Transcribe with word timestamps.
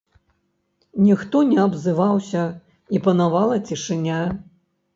Ніхто 1.07 1.41
не 1.49 1.59
абзываўся, 1.65 2.43
і 2.97 3.05
панавала 3.07 3.63
цішыня. 3.71 4.21